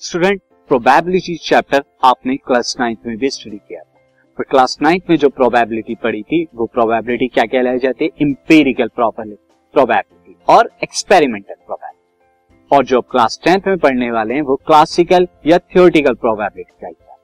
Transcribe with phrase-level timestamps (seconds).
[0.00, 4.00] Student probability chapter आपने class ninth में भी स्टडी किया था।
[4.38, 8.10] पर क्लास नाइन्थ में जो प्रोबेबिलिटी पढ़ी थी, वो प्रोबेबिलिटी क्या कहलाई जाती है?
[8.22, 15.28] इंपेरिकल प्रोबेबिलिटी और एक्सपेरिमेंटल प्रोबेबिलिटी और जो क्लास टेंथ में पढ़ने वाले हैं, वो क्लासिकल
[15.46, 17.16] या थियोरटिकल प्रोबेबिलिटी का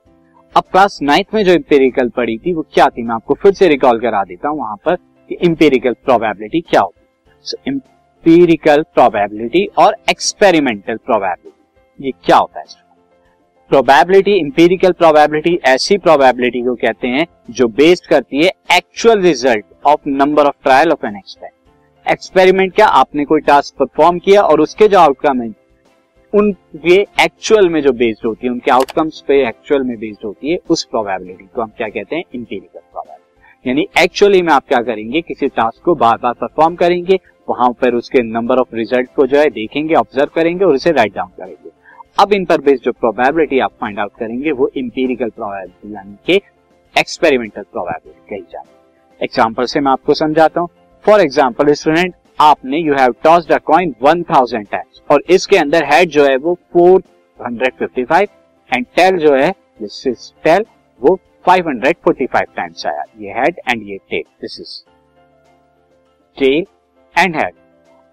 [0.56, 3.02] अब क्लास नाइन्थ में जो इंपेरिकल पढ़ी थी, वो क्या थी?
[3.02, 4.97] मैं आपको फिर से रिकॉल करा देता हूँ वहाँ पर
[5.43, 11.54] इंपेरिकल प्रोबेबिलिटी क्या होती है। इंपेरिकल प्रोबेबिलिटी और एक्सपेरिमेंटल प्रोबेबिलिटी
[12.01, 12.66] ये क्या होता है
[13.71, 20.01] प्रोबेबिलिटी इंपेरिकल प्रोबेबिलिटी ऐसी प्रोबेबिलिटी को कहते हैं जो बेस्ड करती है actual result of
[20.07, 22.87] number of trial of an experiment experiment क्या?
[22.87, 25.49] आपने कोई टास्क परफॉर्म किया और उसके जो आउटकम है
[26.33, 26.95] उनके
[27.25, 30.85] एक्चुअल में जो बेस्ड होती है, उनके आउटकम्स पे एक्चुअल में बेस्ड होती है, उस
[30.85, 32.23] प्रोबेबिलिटी को हम क्या कहते हैं?
[32.35, 35.21] इंपेरिकल प्रोबेबिलिटी यानी एक्चुअली में आप क्या करेंगे?
[35.21, 37.19] किसी टास्क को बार बार परफॉर्म करेंगे,
[37.49, 41.15] वहाँ पर उसके नंबर ऑफ़ रिज़ल्ट को जो है देखेंगे ऑब्ज़र्व करेंगे और उसे राइट
[41.15, 41.63] डाउन करेंगे।
[42.18, 46.40] अब इन पर बेस्ड जो प्रोबेबिलिटी आप फाइंड आउट करेंगे, वो इंपेरिकल प्रोबेबिलिटी यानी कि
[46.95, 50.68] एक्सपेरिमेंटल प्रोबेबिलिटी कही जाती है। एग्ज़ाम्पल से मैं आपको समझाता हूँ।
[51.04, 55.84] फॉर एग्ज़ाम्पल स्टूडेंट आपने you have tossed a coin one thousand times और इसके अंदर
[55.93, 57.02] हेड जो है वो four
[57.40, 58.28] hundred fifty five
[58.71, 60.65] and tail जो है दिस इज़ टेल
[61.01, 61.15] वो
[61.46, 64.78] five hundred forty five times आया। ये हेड एंड ये tail this is
[66.38, 66.65] tail
[67.15, 67.54] and head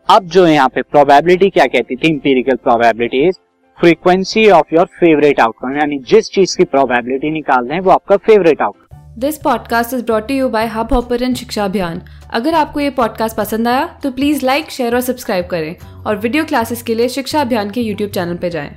[0.09, 2.07] अब जो यहाँ पे प्रोबेबिलिटी क्या कहती थी?
[2.07, 3.39] Empirical probability is
[3.81, 8.17] frequency of your favourite outcome यानी जिस चीज़ की प्रोबेबिलिटी निकाल रहे हैं वो आपका
[8.17, 12.01] favourite outcome this podcast is brought you by Hub Hopper Shiksha Abhiyan
[12.33, 16.43] अगर आपको ये पॉडकास्ट पसंद आया तो प्लीज़ लाइक शेयर और सब्सक्राइब करें और वीडियो
[16.45, 18.69] क्लासेस के लिए शिक्षा अभियान के यूट्यूब चैनल पर जाएँ।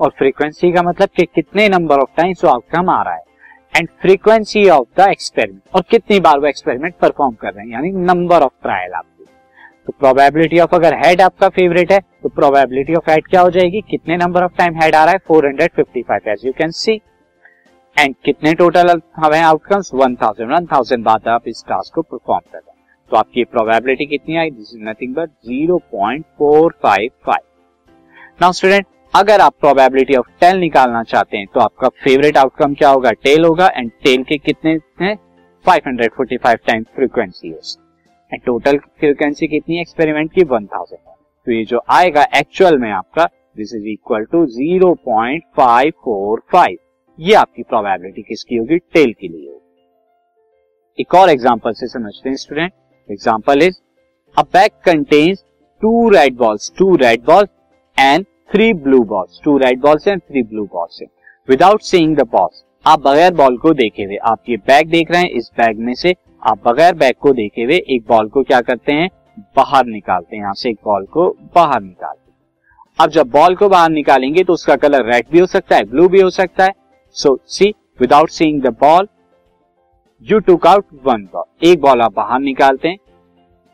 [0.00, 3.24] और फ्रीक्वेंसी का मतलब कि कितने नंबर ऑफ़ टाइम्स वो आउटकम आ रहा है।
[3.76, 7.90] And frequency of the experiment और कितनी बार वो एक्सपेरिमेंट परफॉर्म कर रहे हैं यानी
[8.06, 9.04] नंबर ऑफ़ ट्रायल आप।
[9.86, 13.80] तो प्रोबेबिलिटी ऑफ़ अगर हेड आपका फेवरेट है तो प्रोबेबिलिटी ऑफ़ हेड क्या हो जाएगी?
[13.80, 15.18] कितने नंबर ऑफ़ टाइम हेड आ रहा है?
[15.30, 17.00] 455 as you can see
[17.96, 22.70] and कितने टोटल हमें आउटकम्स 1000 1000 बाद आप इस टास्क को परफॉर्म कर रहे
[22.70, 24.50] हैं। तो आपकी प्रोबेबिलिटी कितनी आई?
[24.50, 27.38] This is nothing but 0.455
[28.42, 32.88] now student अगर आप प्रोबेबिलिटी ऑफ़ टेल निकालना चाहते हैं तो आपका फेवरेट आउटकम क्या
[32.88, 33.10] होगा?
[33.12, 35.16] टेल होगा एंड टेल के कितने हैं?
[35.64, 37.85] 545 टाइम फ्रीक्वेंसी है एंड
[38.32, 41.00] टोटल फ्रीक्वेंसी कितनी एक्सपेरिमेंट की वन थाउज़ेंड
[41.46, 43.24] तो ये जो आएगा एक्चुअल में आपका
[43.56, 46.76] this is equal to zero point five four five
[47.18, 48.78] ये आपकी प्रोबेबिलिटी किसकी होगी?
[48.78, 52.72] टेल के लिए होगी। एक और एग्जांपल से समझते हैं student
[53.08, 53.78] example is
[54.36, 55.44] a bag contains
[55.82, 57.48] two red balls two red balls
[57.96, 61.02] and three blue balls two red balls and three blue balls
[61.48, 65.20] without seeing the balls आप बगैर बॉल को देखे हुए, आप ये बैग देख रहे
[65.20, 66.14] हैं, इस बैग में से
[66.46, 69.08] आप बगैर बैग को देखे हुए एक बॉल को क्या करते हैं?
[69.56, 72.36] बाहर निकालते हैं। यहाँ से एक बॉल को बाहर निकालते हैं।
[72.98, 76.08] अब जब बॉल को बाहर निकालेंगे तो उसका कलर रेड भी हो सकता है ब्लू
[76.08, 76.72] भी हो सकता है।
[77.16, 79.08] So see without seeing the ball
[80.22, 82.98] you took out one ball एक बॉल आप बाहर निकालते हैं।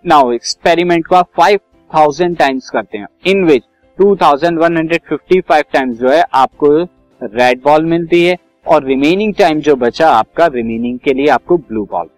[0.05, 3.63] नाउ एक्सपेरिमेंट को आप फाइव थाउज़ेंड टाइम्स करते हैं। In which
[3.99, 6.73] two thousand one hundred fifty five times जो है, आपको
[7.21, 11.85] रेड बॉल मिलती है। और रिमेनिंग टाइम जो बचा आपका रिमेनिंग के लिए आपको ब्लू
[11.93, 12.09] बॉल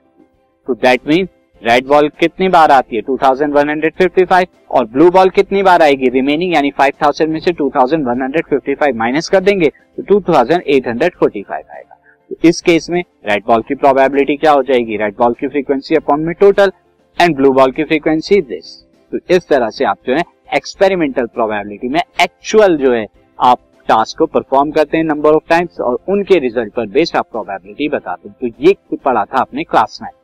[0.68, 1.28] तो दैट मीन
[1.62, 3.02] रेड बॉल कितनी बार आती है?
[3.02, 6.08] 2155 और ब्लू बॉल कितनी बार आएगी?
[6.10, 11.96] रिमेनिंग यानी 5000 में से 2155 माइनस कर देंगे तो 2845 आएगा।
[12.30, 14.96] तो इस केस में रेड बॉल की प्रोबेबिलिटी क्या हो जाएगी?
[14.96, 16.72] रेड बॉल की फ्रीक्वेंसी अपॉन में टोटल
[17.18, 18.74] एंड ब्लू बॉल की फ्रीक्वेंसी दिस
[19.12, 20.22] तो इस तरह से आप जो है
[20.54, 23.06] एक्सपेरिमेंटल प्रोबेबिलिटी में एक्चुअल जो है,
[23.38, 23.58] आप
[23.88, 27.88] टास्क को परफॉर्म करते हैं नंबर ऑफ़ टाइम्स और उनके रिज़ल्ट पर बेस्ड आप प्रोबेबिलिटी
[27.88, 30.14] बताते हैं। तो ये पढ़ा था आपने क्लास नाइन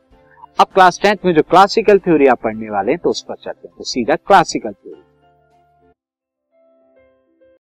[0.59, 3.67] अब क्लास टेंथ में जो क्लासिकल थ्योरी आप पढ़ने वाले हैं तो उस पर चलते
[3.67, 5.00] हैं। तो सीधा क्लासिकल थ्योरी